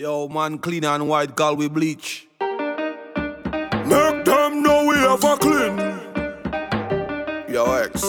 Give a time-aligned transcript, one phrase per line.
[0.00, 2.28] Yo, man, clean and white girl we bleach.
[2.40, 5.76] Make them know we have a clean.
[7.52, 8.00] Yo, ex.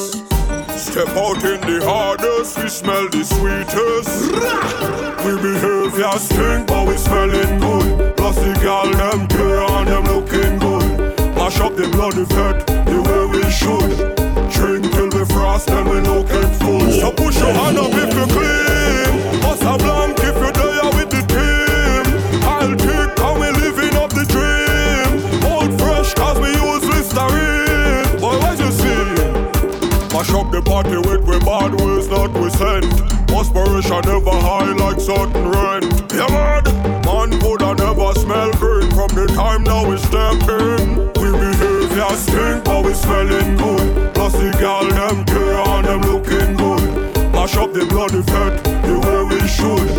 [0.77, 4.29] Step out in the hardest, we smell the sweetest.
[5.25, 8.15] we behave as stink, but we smelling good.
[8.17, 11.17] Plus the girl, them care and them looking good.
[11.37, 14.15] Mash up the bloody fat the way we should.
[14.51, 16.91] Drink till we frost and we no get full.
[16.91, 19.43] So push your hand up if you clean.
[19.43, 20.08] Us a blind.
[30.69, 32.85] party with we bad ways that we send.
[33.33, 35.89] Aspiration never high like certain rent.
[36.13, 36.63] Yeah, man,
[37.09, 41.09] man coulda never smell green from the time now we step in.
[41.17, 44.13] We behave yeah stink, but we smelling good.
[44.13, 46.85] Plus the gal them care and them looking good.
[47.33, 49.89] Mash up the bloody fat the way we should.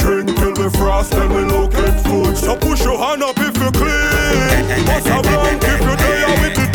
[0.00, 2.36] Drink till we frost, and we locate food.
[2.38, 4.64] So push your hand up if you clean.
[4.88, 6.65] Pass around if you dare with the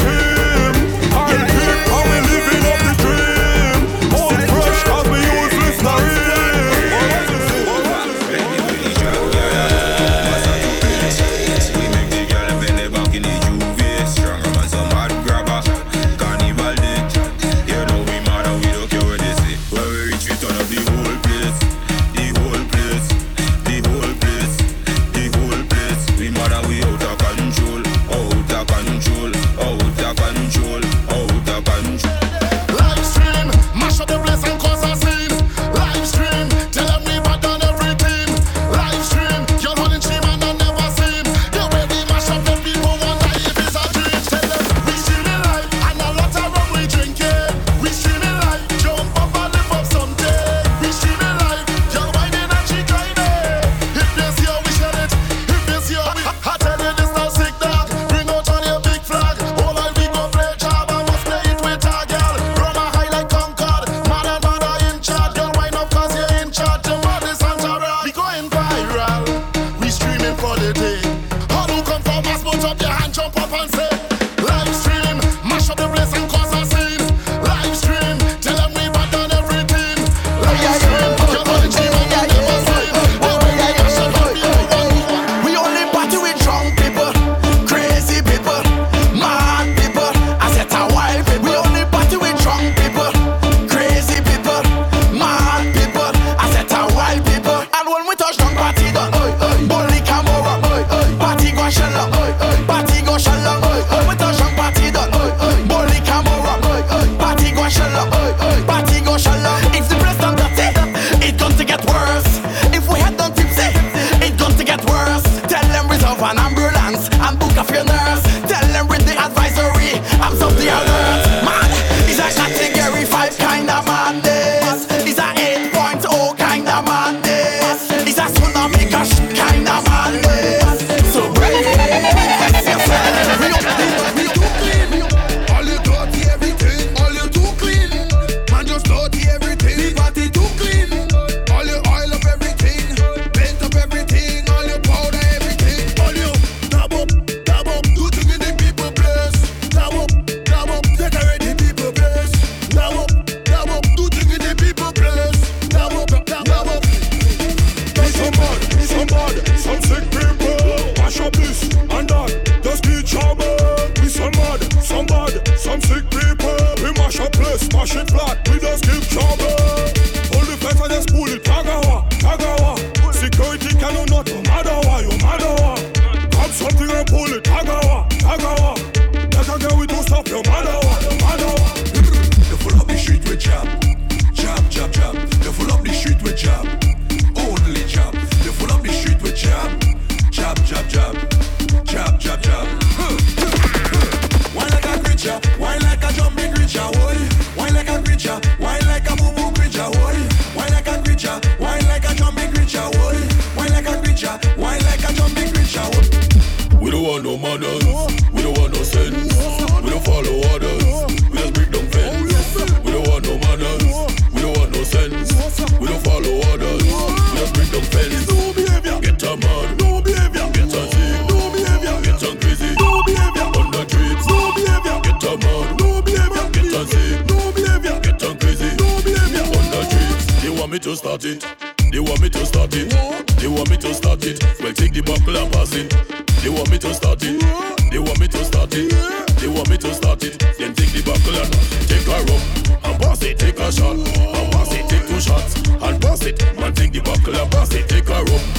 [247.27, 248.50] Man, take the buckle and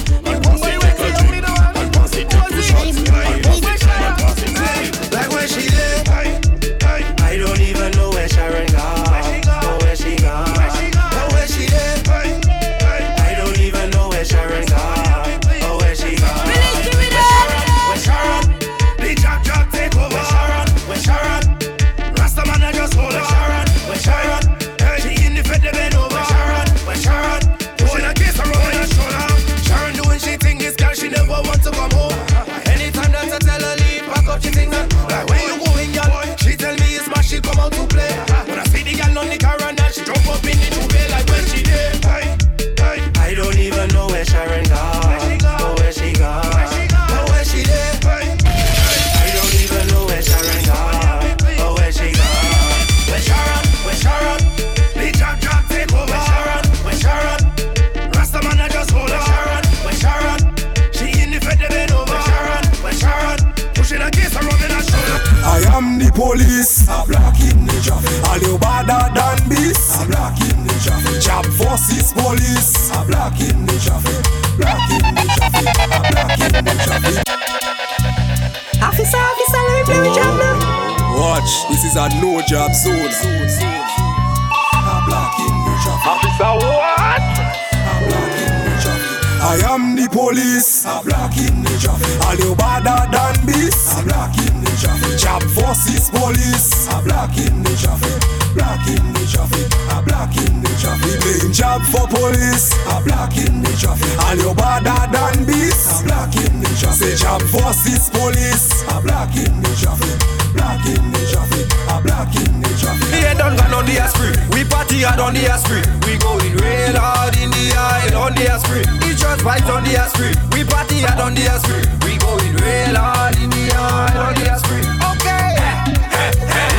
[101.03, 101.51] the traffic.
[101.51, 102.71] Job for police.
[102.87, 104.07] A black in the traffic.
[104.23, 106.01] All you better than this.
[106.01, 106.97] A black in the traffic.
[106.97, 108.83] Say job forces police.
[108.89, 110.17] A black in the traffic.
[110.55, 111.67] Black in the traffic.
[111.91, 113.11] A black in the traffic.
[113.11, 114.37] We ain't done gone on the street.
[114.53, 115.85] We party hard on the street.
[116.05, 118.87] We going real hard in the aisle on the street.
[119.09, 120.37] It's just vibes on the street.
[120.53, 121.87] We party hard on the street.
[122.05, 124.87] We going real hard in the aisle on the street.
[125.11, 125.57] Okay.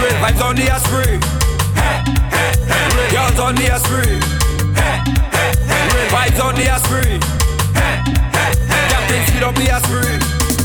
[0.00, 1.34] Real vibes on the street.
[3.11, 3.75] Girls on the.
[5.94, 7.22] Real vibes on the street.
[8.90, 10.20] Captain speed up the street.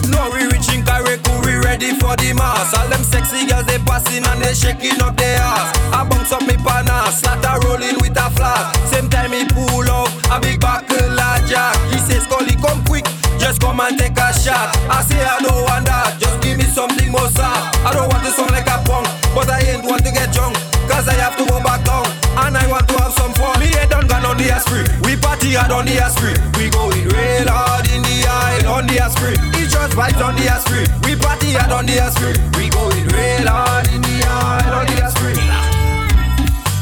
[0.09, 2.73] No, we reaching Kareku, we ready for the mass.
[2.73, 5.69] All them sexy girls they passing and they shaking up their ass.
[5.93, 8.73] I bounce up me pana, slaughter rolling with a flask.
[8.89, 11.77] Same time he pull up a big buckle of jack.
[11.93, 13.05] He says, Scully, come quick,
[13.37, 14.73] just come and take a shot.
[14.89, 17.77] I say I don't want that, just give me something more soft.
[17.85, 19.05] I don't want to sound like a punk,
[19.35, 20.48] but I ain't want to get drunk.
[20.89, 22.06] Cause I have to go back down
[22.41, 23.59] And I want to have some fun.
[23.62, 27.06] Me ain't done gone on the street We party hard on the street We going
[27.13, 31.15] real hard in the aisle on the street It's just vibes on the street We
[31.15, 35.39] party hard on the street We going real hard in the aisle on the street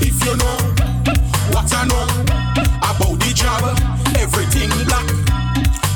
[0.02, 0.58] If you know
[1.52, 2.08] what I know
[2.80, 3.64] about the job,
[4.18, 5.06] everything black.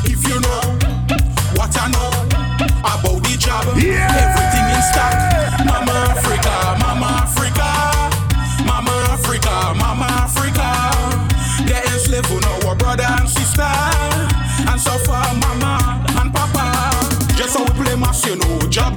[0.03, 0.61] If you know
[1.55, 2.09] what I know
[2.81, 5.65] about the job, everything in stock.
[5.65, 6.10] Mama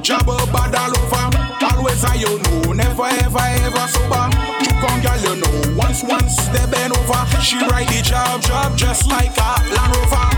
[0.04, 1.74] job bad all over.
[1.74, 4.28] Always I you know, never ever ever sober.
[4.60, 7.24] You come girl, you know, once once they bend over.
[7.40, 10.28] She ride the job job just like a Land Rover.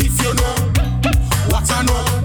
[0.00, 0.56] If you know
[1.48, 2.17] what I know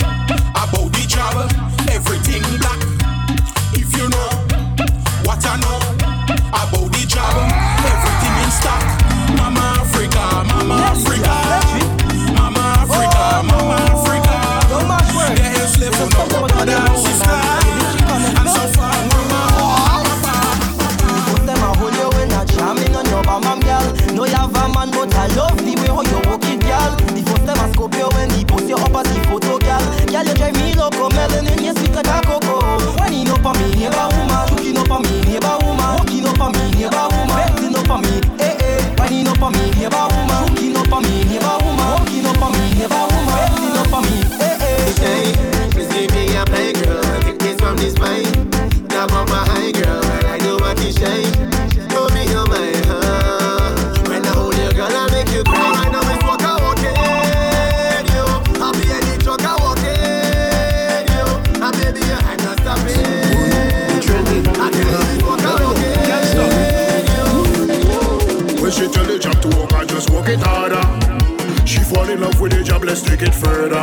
[72.94, 73.82] let's take it further.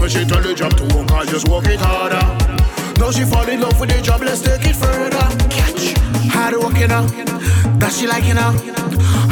[0.00, 2.24] But she tell the job to work, I just work it harder.
[2.98, 5.26] Now she fall in love with the job, let's take it further.
[5.50, 5.92] Catch.
[6.32, 7.08] Hard working out,
[7.78, 8.56] that she liking out.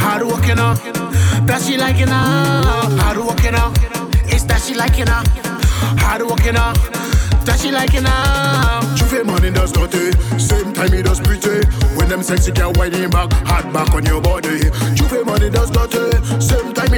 [0.04, 0.76] Hard working out,
[1.48, 2.92] that she liking out.
[3.00, 3.72] Hard working out,
[4.28, 5.26] it's that she liking out.
[6.04, 6.76] Hard working out.
[7.46, 8.80] That she liking now.
[8.96, 11.64] She feel money does dirty, same time he does pretty.
[11.96, 14.60] When them sexy girl whining back, hard back on your body.
[14.94, 16.89] She feel money does dirty, same time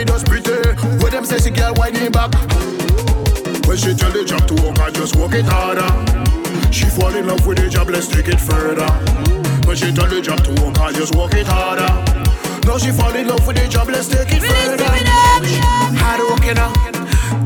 [1.43, 2.33] sexy girl whining back.
[3.67, 5.91] When she tell the job to work, I just work it harder.
[6.71, 8.87] She fall in love with the job, let's take it further.
[9.67, 11.91] When she tell the job to work, I just work it harder.
[12.67, 14.85] Now she fall in love with the job, let's take it really further.
[15.99, 16.75] Hard working up,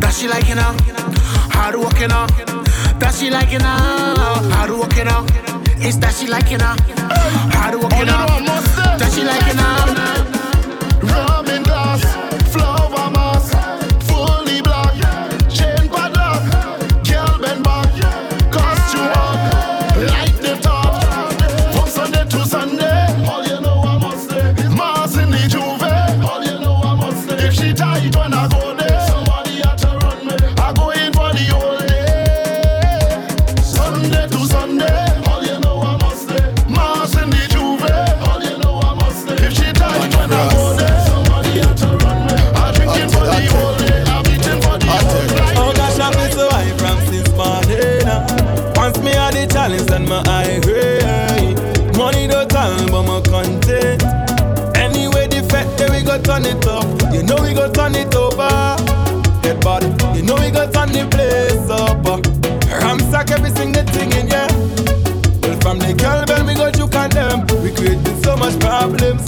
[0.01, 0.77] that she liking up.
[1.57, 2.31] Hard working up,
[3.01, 4.45] that she liking up.
[4.53, 5.25] Hard working up,
[5.81, 6.79] it's that she liking up.
[7.57, 8.29] Hard working up,
[8.99, 10.16] that she liking up.
[50.09, 51.55] my eye gray.
[51.97, 54.03] Money no time, but my content.
[54.77, 58.15] Anyway, the fact that we go turn it up, you know we go turn it
[58.15, 58.49] over.
[59.43, 59.87] Head body,
[60.17, 62.03] you know we go turn the place up.
[62.83, 64.47] Ramsack every single thing in yeah.
[65.43, 69.25] Well, from the girl, when we go you condemn, we created so much problems.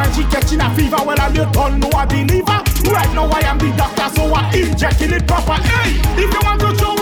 [0.00, 0.96] find she catching a fever.
[1.04, 2.60] Well, I don't know I believer.
[2.90, 5.60] Right now I am the doctor, so I injecting it proper.
[5.60, 6.99] Hey, if you want to show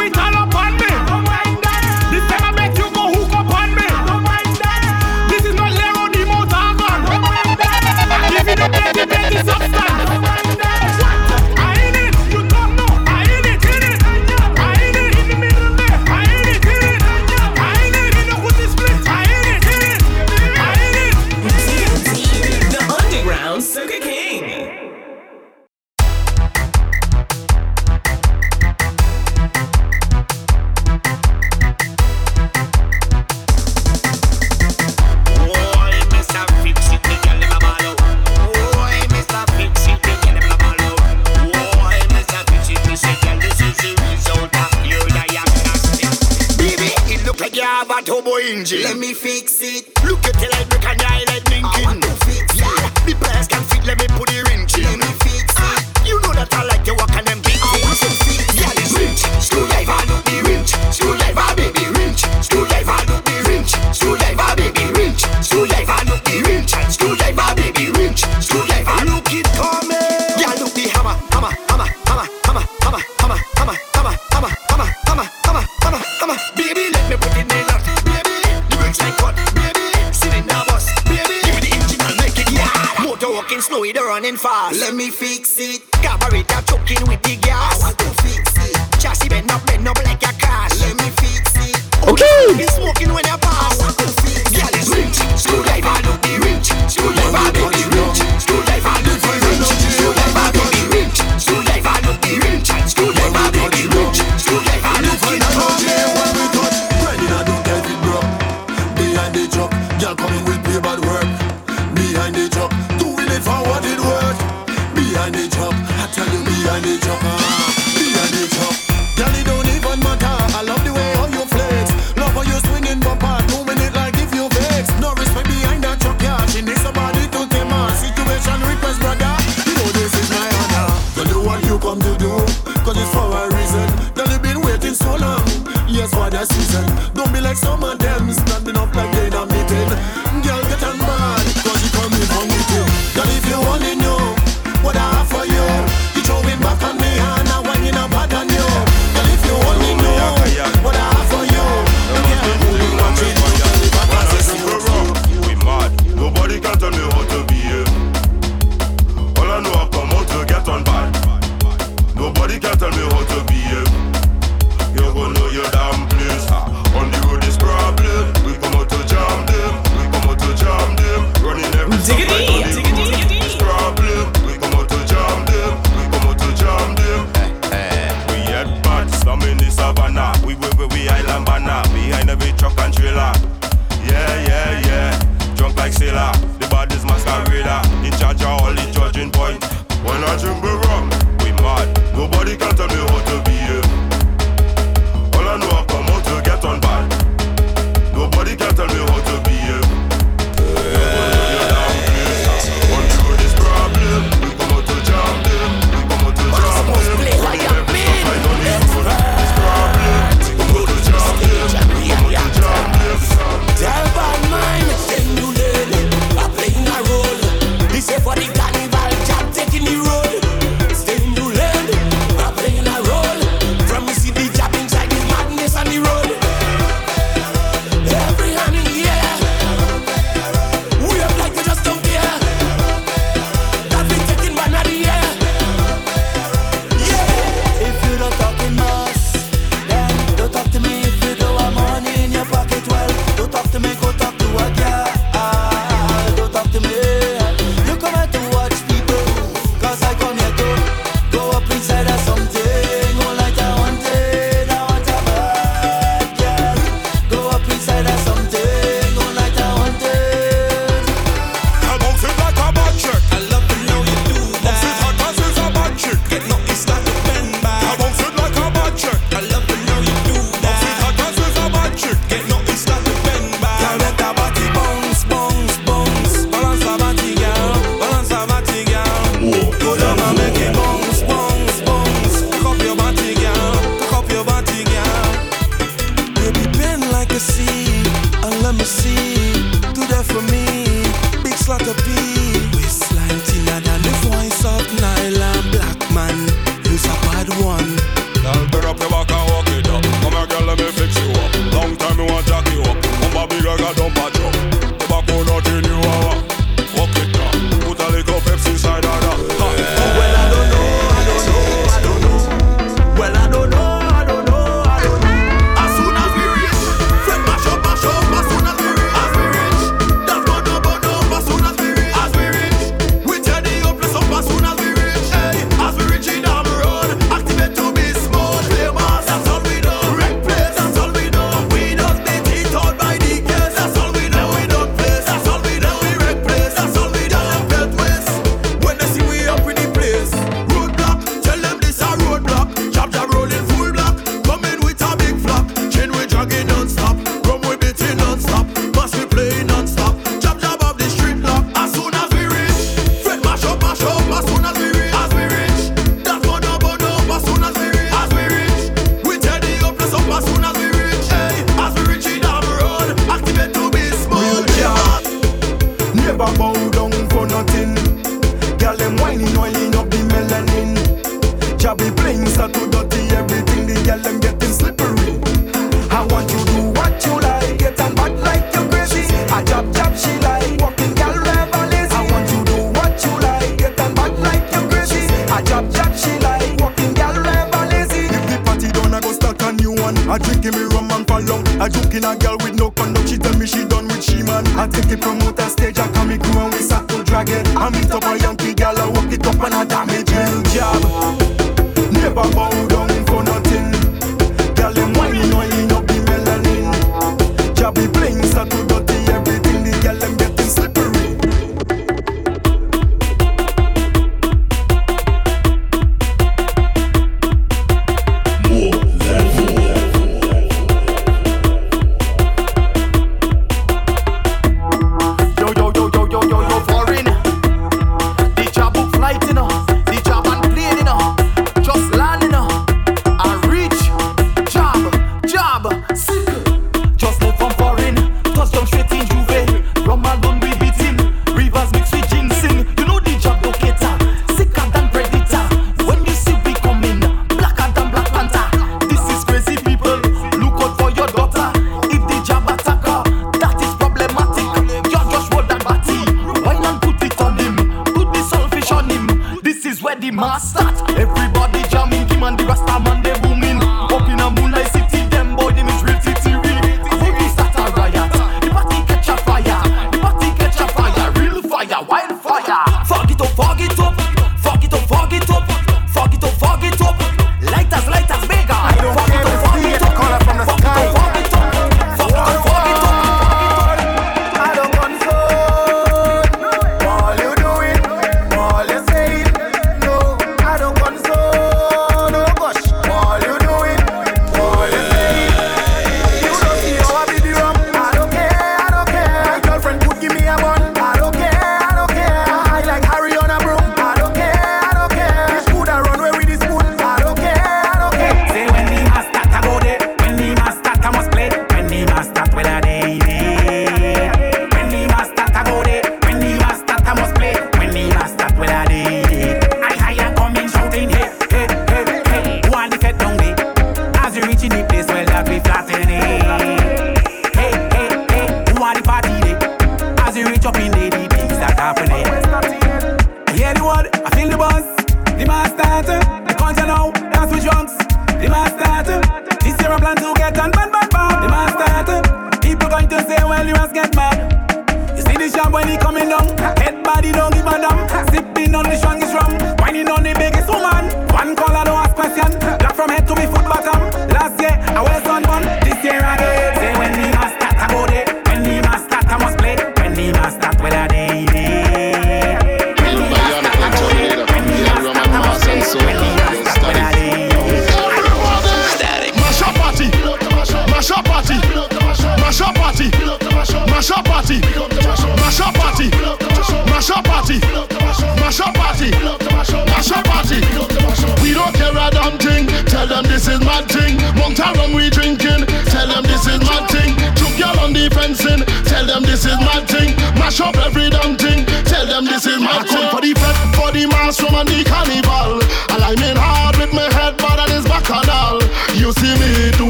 [92.47, 92.68] Woo!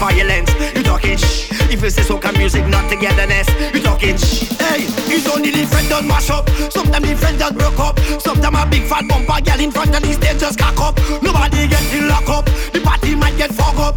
[0.00, 0.48] violence.
[0.74, 1.52] You talking shh.
[1.68, 3.46] If you say soca music, not togetherness.
[3.74, 4.48] You talking shh.
[4.56, 6.48] Hey, it's only the friend that mash up.
[6.72, 8.00] Sometimes the friend that broke up.
[8.18, 10.96] Sometimes a big fat bumper girl in front of the stage just cock up.
[11.20, 12.44] Nobody getting locked up.
[12.72, 13.94] The party might get fog up.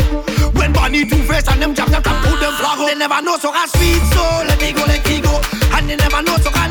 [0.53, 2.87] When Bonnie Two Face and them jump, them can pull them flag up.
[2.91, 5.39] They never know soca sweet, so let me go, let me go.
[5.71, 6.67] And they never know soca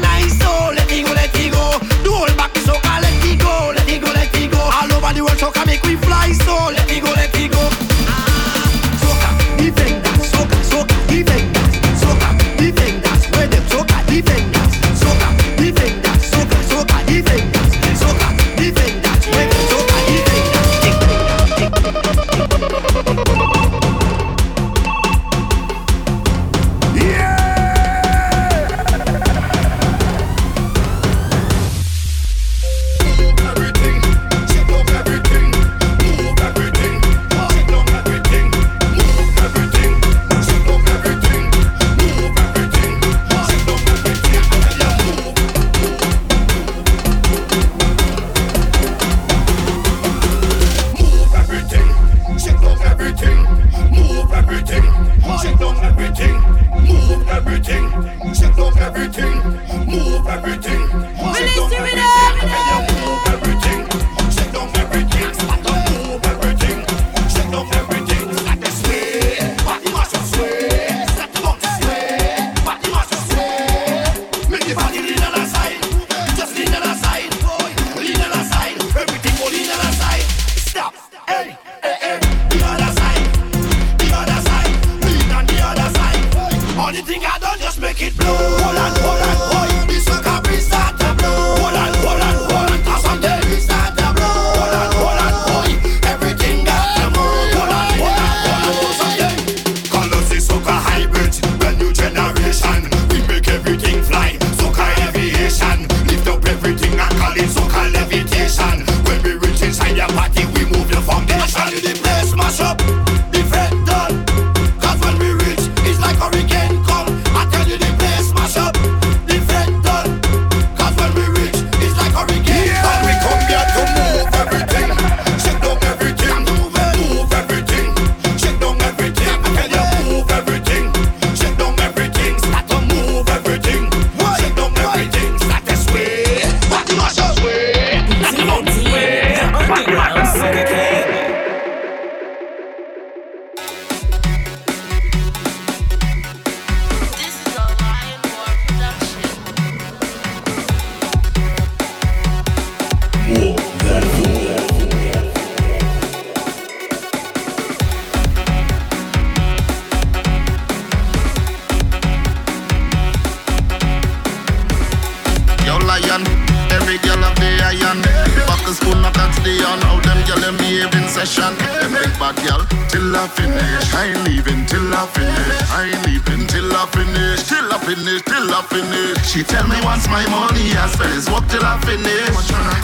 [178.25, 181.79] Till I finish She tell me once my money I spend is work till I
[181.83, 182.35] finish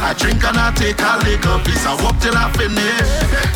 [0.02, 3.08] I drink and I take a liquor piece I work till I finish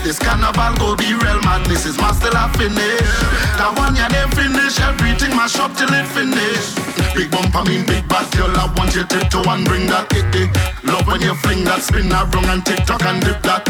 [0.05, 3.11] This carnival go be real madness Is mass till I finish
[3.59, 7.85] That one ya them finish Everything mash up till it finish Big bump, I mean
[7.85, 8.51] big bad girl.
[8.57, 10.49] I want you to and bring that it, it.
[10.83, 13.69] Love when you fling that, spin wrong and tick tock and dip that.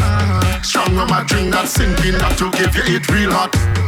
[0.63, 3.82] Strong when I drink that, sinking that to give you it real hot.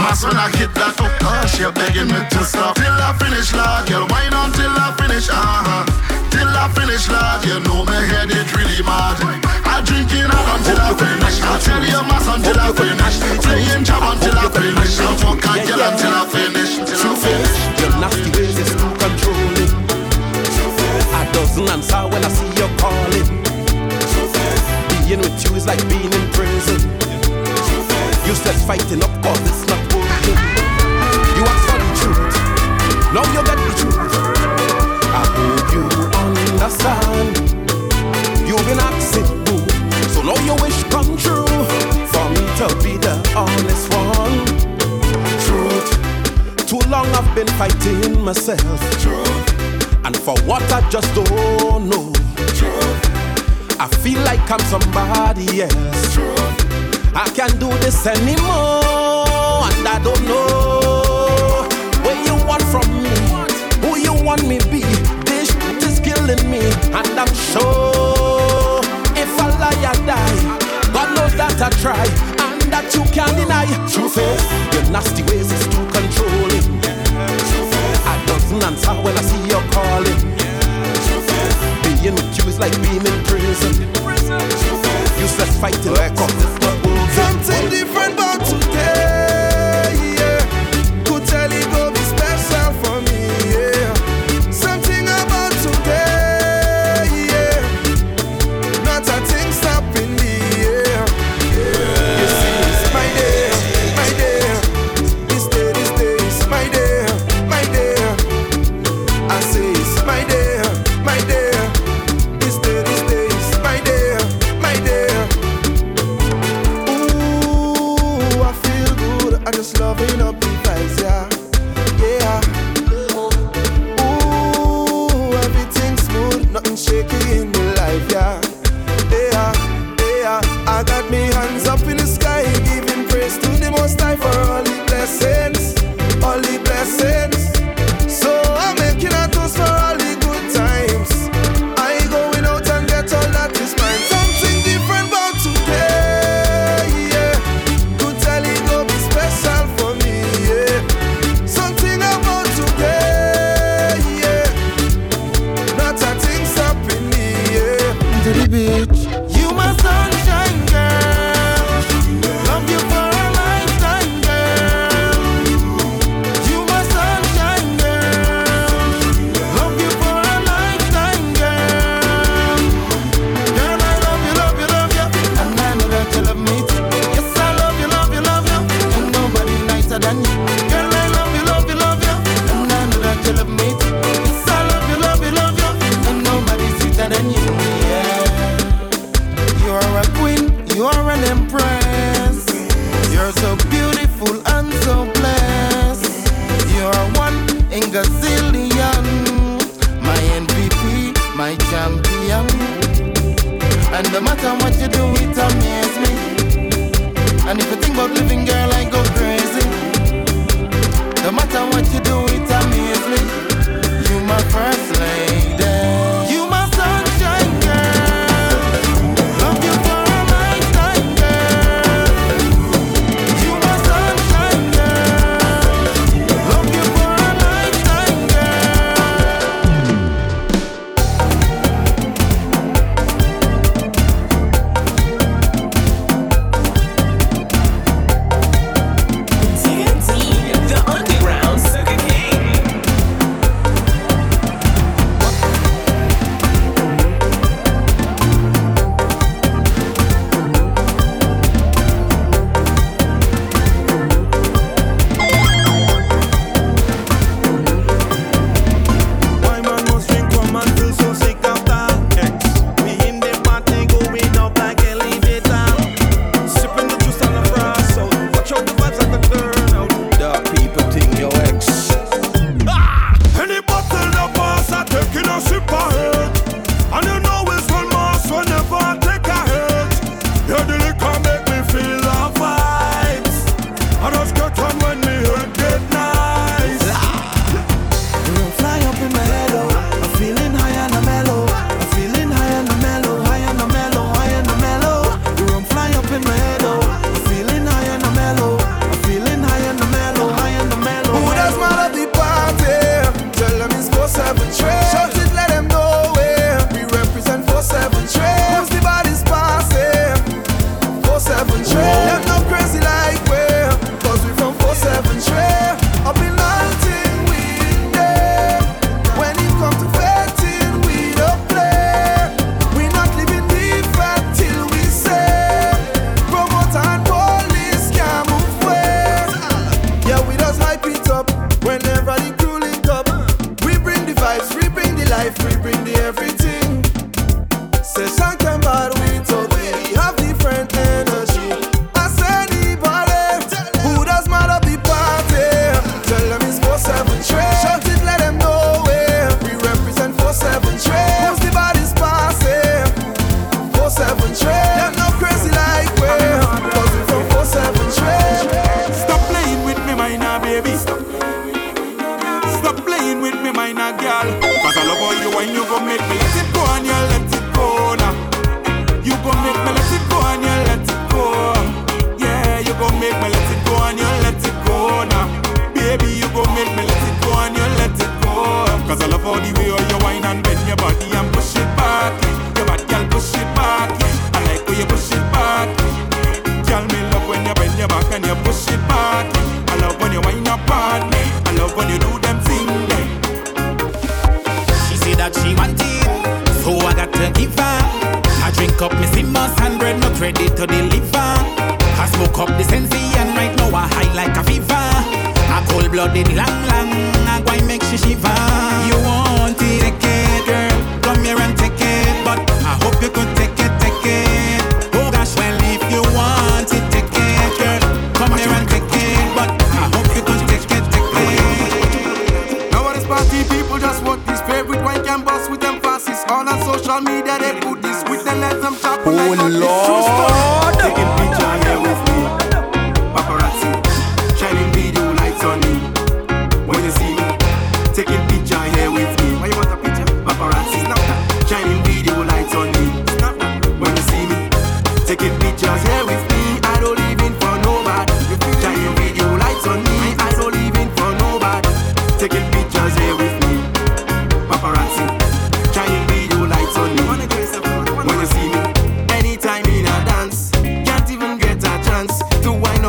[0.00, 2.76] Mass when I hit that, oh gosh, you're begging me to stop.
[2.76, 5.84] Till I finish, lad, girl, wine on till I finish, uh-huh.
[6.32, 9.20] Till I finish, lad, you know my head it really mad.
[9.68, 11.36] I drink in out until I finish.
[11.44, 13.16] I tell you mass until I finish.
[13.44, 14.96] Playing job until I finish.
[15.00, 16.72] I fuck a girl until I finish.
[16.80, 17.54] Till I finish.
[17.80, 19.72] Your nasty ways is too controlling.
[21.12, 23.28] A dozen answer when I see you calling.
[25.04, 27.09] Being with you is like being in prison.
[28.30, 29.10] Useless fighting up
[29.42, 30.38] it's not working.
[31.34, 32.36] You ask for the truth,
[33.12, 34.14] now you get the truth.
[35.10, 35.82] I hope you
[36.14, 37.34] understand.
[38.46, 39.58] You've been asking boo,
[40.14, 41.44] so now your wish come true.
[42.12, 44.46] For me to be the honest one.
[45.42, 45.90] Truth.
[46.68, 48.80] Too long I've been fighting myself.
[49.02, 52.12] Truth, And for what I just don't know.
[52.54, 56.59] Truth, I feel like I'm somebody else.
[57.12, 59.66] I can't do this anymore.
[59.66, 61.66] And I don't know
[62.04, 63.10] what you want from me.
[63.82, 64.82] Who you want me be.
[65.26, 66.62] This shit is killing me.
[66.94, 68.80] And I'm sure
[69.18, 70.92] if I lie, I die.
[70.92, 72.04] God knows that I try.
[72.46, 73.66] And that you can't deny.
[73.90, 74.42] Truth is,
[74.74, 76.80] your nasty ways is too controlling.
[78.06, 80.20] I doesn't answer when I see you calling.
[82.00, 83.90] Being with you is like being in prison.
[85.18, 86.89] Useless fighting, cause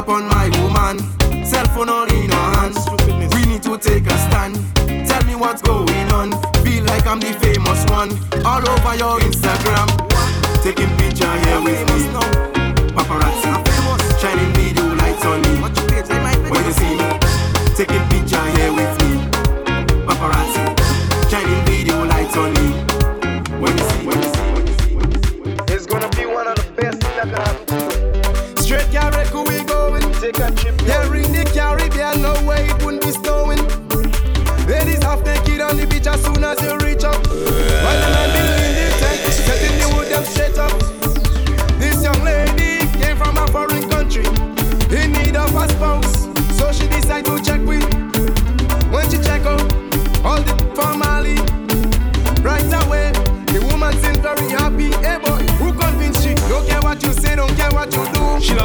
[0.01, 0.97] upon my woman.
[1.45, 2.75] Cell phone all in her hand.
[3.33, 4.55] We need to take a stand.
[5.07, 6.31] Tell me what's going on.
[6.63, 8.09] Feel like I'm the famous one.
[8.43, 9.87] All over your Instagram.
[10.63, 11.99] Taking picture here with me.
[12.95, 13.50] Paparazzi.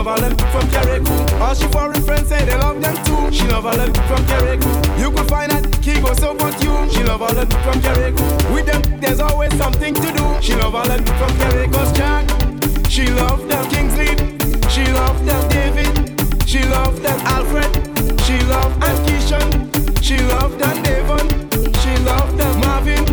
[0.06, 1.36] love never left from Jericho.
[1.42, 3.32] All she foreign friends say they love them too.
[3.32, 4.68] She love never left from Jericho.
[4.98, 6.74] You could find that Kigo so but you.
[6.90, 8.24] She love never left from Jericho.
[8.54, 10.26] With them, there's always something to do.
[10.40, 12.24] She love never left from Jericho's Jack.
[12.88, 14.14] She loved them Kingsley.
[14.70, 16.48] She loved them David.
[16.48, 17.70] She loved them Alfred.
[18.22, 20.02] She loved them Kishon.
[20.02, 21.26] She loved them Devon.
[21.82, 23.04] She loved them Marvin.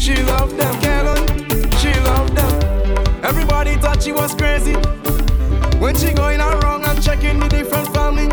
[0.00, 1.26] She loved them Kellen.
[1.78, 3.24] She loved them.
[3.24, 4.74] Everybody thought she was crazy.
[5.78, 8.26] When she going around and checking the different family.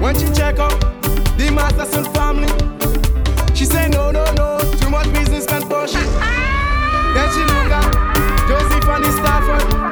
[0.00, 0.78] When she check up
[1.36, 2.48] the Masterson family.
[3.54, 6.10] She say no, no, no, too much business can push it.
[7.14, 9.91] Then she look at Joseph and the Stafford.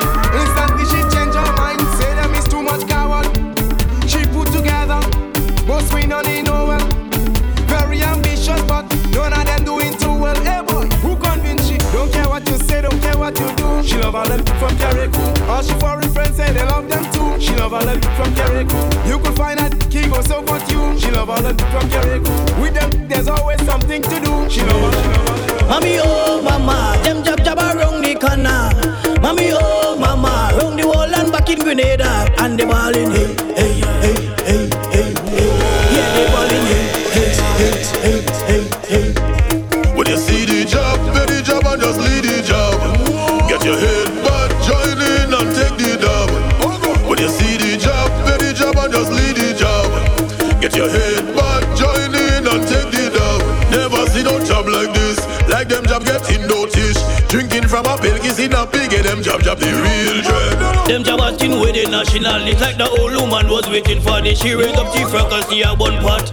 [62.01, 62.49] international.
[62.49, 64.41] It's like the old woman was waiting for this.
[64.41, 66.33] She raised up three freckles, she had one pot.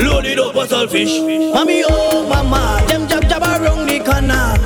[0.00, 1.20] Loaded up for selfish.
[1.54, 4.56] Mommy, oh, mama, them jab jab around the corner.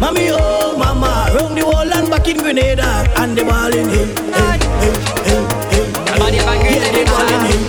[0.00, 3.06] Mommy, oh, mama, round the wall and back in Grenada.
[3.18, 4.08] And they balling him.
[4.32, 5.92] Hey, hey, hey, hey.
[6.16, 6.36] hey.
[6.36, 7.67] Yeah, they balling him.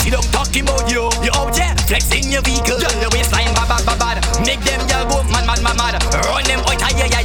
[0.00, 1.10] See them talking about you.
[1.22, 2.78] You out there flexing your vehicle.
[2.78, 4.16] Girl, your waistline bad bad bad bad.
[4.46, 5.94] Make them girl go mad mad mad mad.
[6.26, 7.17] Run them out of here.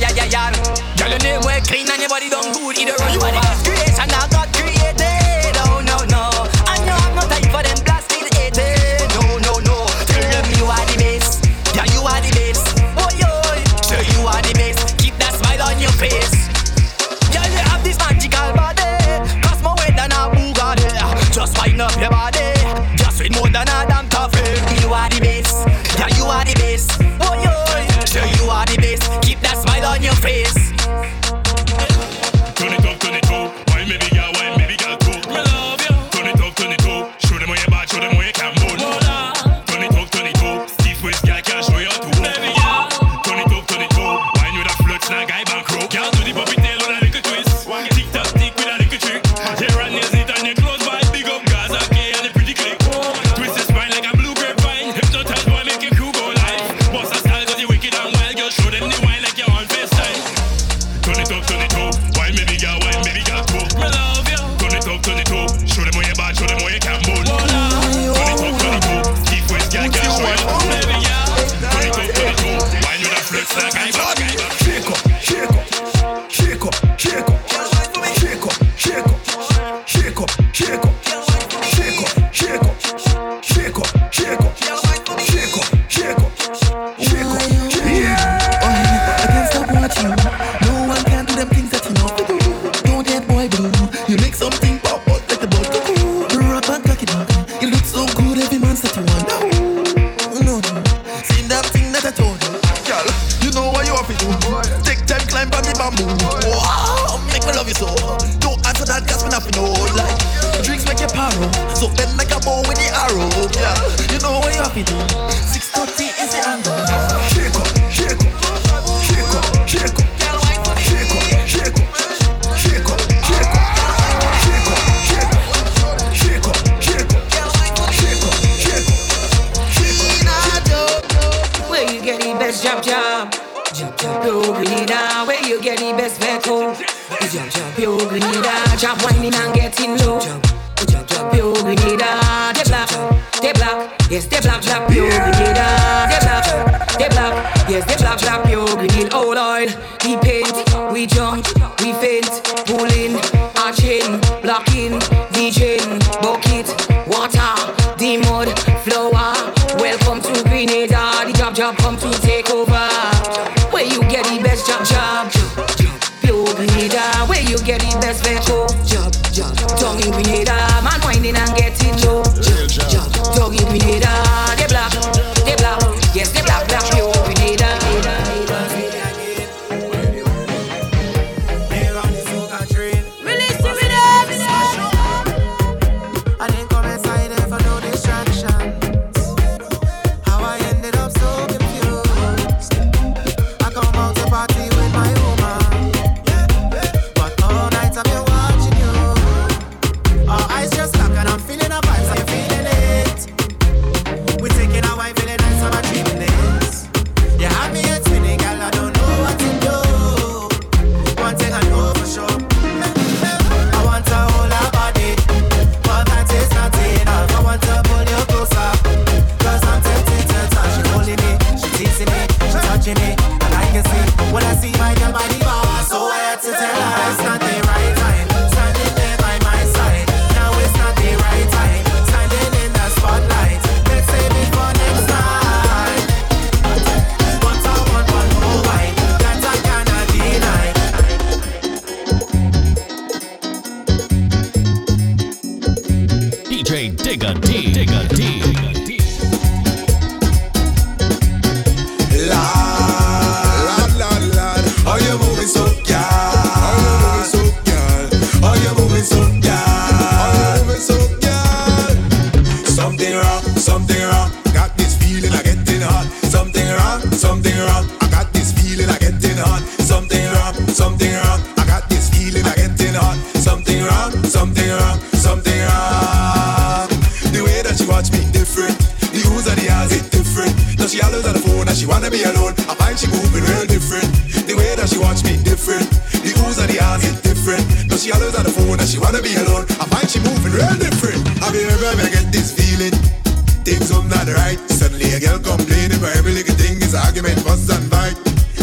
[294.14, 294.60] Not right.
[294.70, 298.16] Suddenly a girl complaining for every little thing is argument, fuss and fight.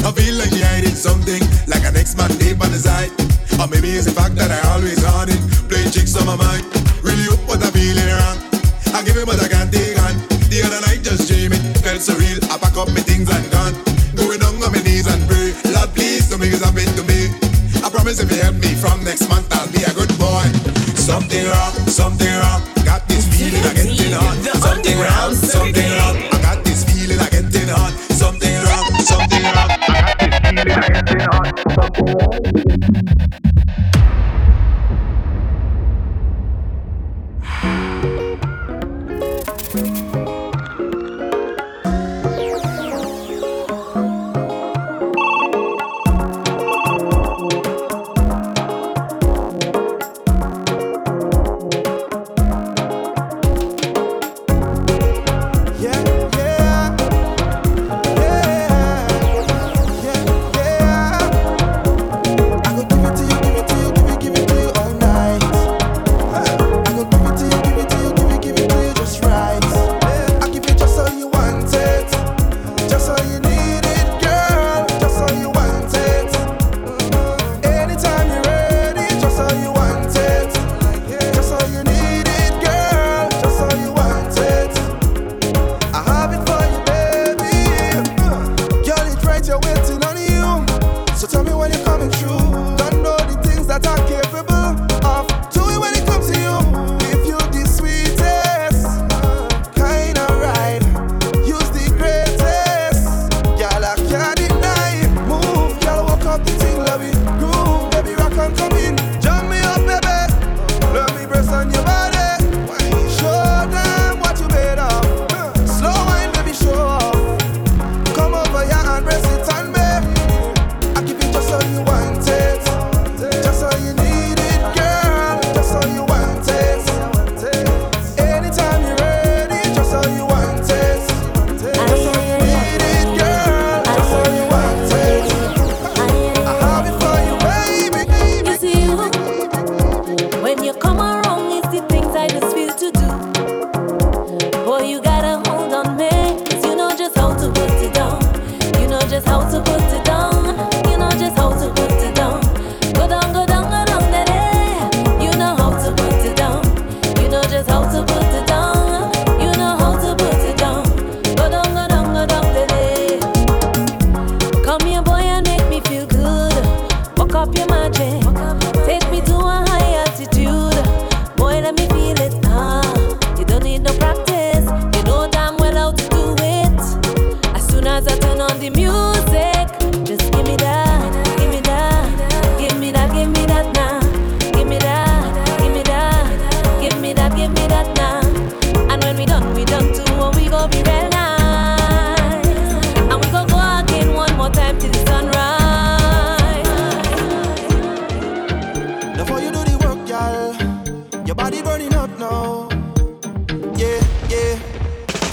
[0.06, 3.10] I feel like she hiding something, like an ex-man deep on the side.
[3.58, 6.64] Or maybe it's the fact that I always on it, playing tricks on my mind.
[7.02, 8.38] Really hope what I'm feeling wrong.
[8.94, 10.14] I give it but I can't take on.
[10.48, 12.38] The other night just dreaming, felt so real.
[12.48, 13.74] I pack up my things and gone.
[14.14, 15.52] Going down on my knees and pray.
[15.74, 17.30] Lord, please don't make this happen to me.
[17.84, 20.46] I promise if you help me from next month, I'll be a good boy.
[20.96, 22.60] Something wrong, something wrong.
[22.84, 23.62] Got this feeling.
[23.62, 23.89] Something
[25.00, 26.16] wrong, something wrong.
[26.32, 27.92] I got this feeling I'm getting on.
[28.12, 29.70] Something wrong, something wrong.
[29.70, 31.46] I got this feeling I'm getting on.
[31.74, 32.59] Something wrong.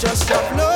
[0.00, 0.56] just love.
[0.56, 0.67] No.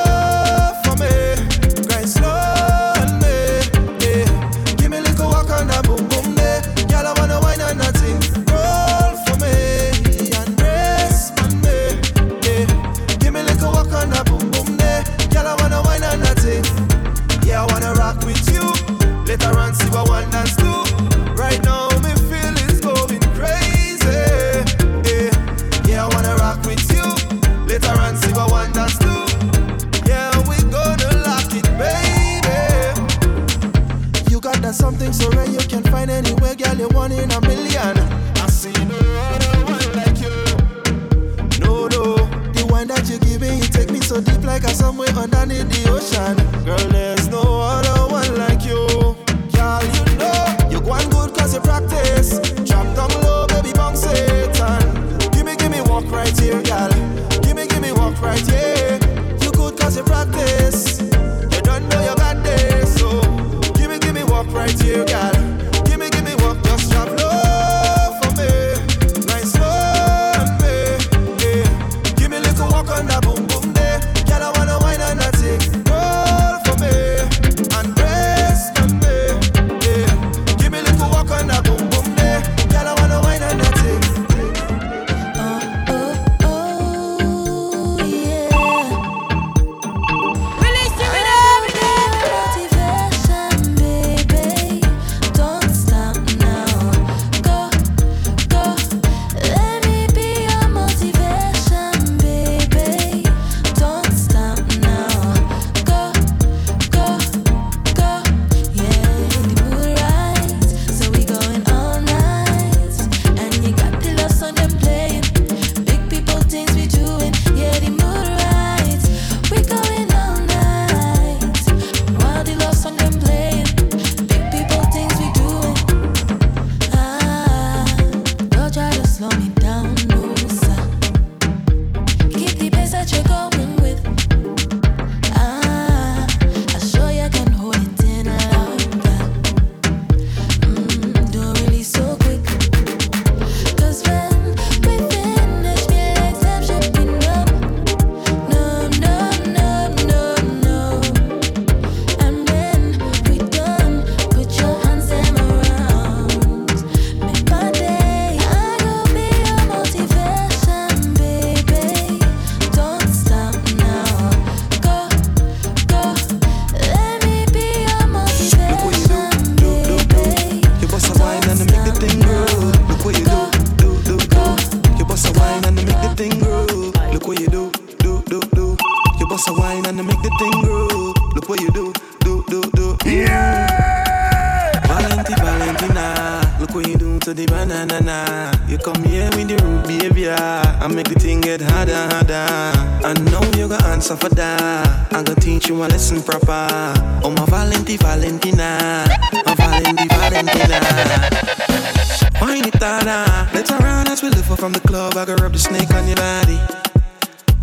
[204.23, 206.57] We live up from the club, I rub the snake on your body.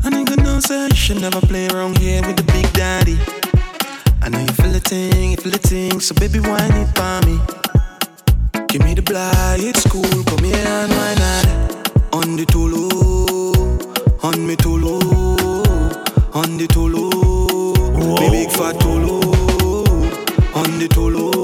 [0.05, 3.17] A nigga know say you should never play around here with the big daddy.
[4.21, 7.17] I know you feel the thing, you feel the thing, so baby wine it for
[7.27, 7.41] me.
[8.69, 11.47] Give me the blind, it's cool, come here and why not?
[12.13, 12.93] On the tolo,
[14.23, 15.01] on me tolo,
[16.35, 19.17] on the tolo, me big fat tolo,
[20.55, 21.40] on the tolo,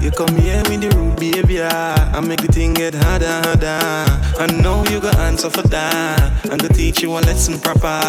[0.00, 1.68] You come here with the rude behavior.
[1.70, 2.16] Ah.
[2.16, 3.78] I make the thing get harder, harder.
[4.38, 6.44] I know you got answer for that.
[6.44, 8.00] I'm gonna teach you a lesson proper.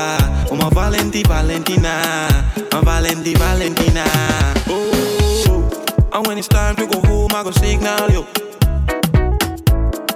[0.52, 2.28] Oh, my Valenti Valentina.
[2.72, 4.06] My Valenti Valentina.
[4.68, 8.26] Oh, and when it's time to go home, I go signal you.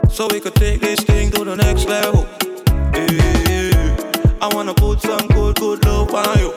[0.09, 2.27] So we could take this thing to the next level.
[2.93, 4.37] Yeah.
[4.41, 6.53] I wanna put some good, good love on you.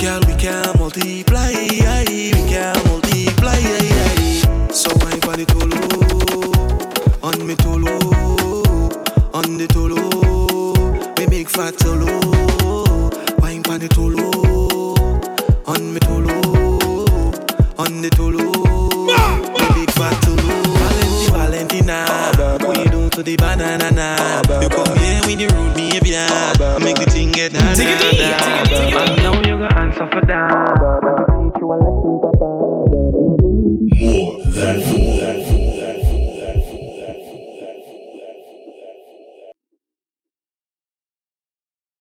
[0.00, 1.35] Girl, we can multiply,
[11.56, 12.06] fat tolo.
[13.40, 14.28] Wine on the tolo,
[15.66, 16.36] on me tolo,
[17.78, 18.44] on the tolo,
[19.56, 20.52] me big fat tolo.
[21.32, 21.96] Valenti, Valentina,
[22.60, 23.90] what you do to the banana?
[23.90, 24.60] nah?
[24.60, 26.28] You come here with the rude behavior,
[26.84, 27.74] make the thing get harder.
[27.74, 28.96] Take it deep, take it deep.
[28.96, 30.76] I know you got answer for that.
[33.98, 35.35] More than four.